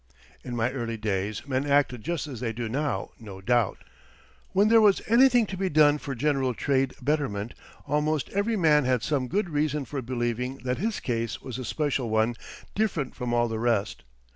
In 0.43 0.55
my 0.55 0.71
early 0.71 0.97
days 0.97 1.47
men 1.47 1.63
acted 1.67 2.01
just 2.03 2.25
as 2.25 2.39
they 2.39 2.51
do 2.51 2.67
now, 2.67 3.11
no 3.19 3.39
doubt. 3.39 3.83
When 4.51 4.67
there 4.67 4.81
was 4.81 4.99
anything 5.07 5.45
to 5.45 5.55
be 5.57 5.69
done 5.69 5.99
for 5.99 6.15
general 6.15 6.55
trade 6.55 6.95
betterment, 6.99 7.53
almost 7.85 8.27
every 8.29 8.57
man 8.57 8.83
had 8.85 9.03
some 9.03 9.27
good 9.27 9.51
reason 9.51 9.85
for 9.85 10.01
believing 10.01 10.57
that 10.63 10.79
his 10.79 10.99
case 10.99 11.39
was 11.43 11.59
a 11.59 11.65
special 11.65 12.09
one 12.09 12.35
different 12.73 13.13
from 13.13 13.31
all 13.31 13.47
the 13.47 13.59
rest. 13.59 14.03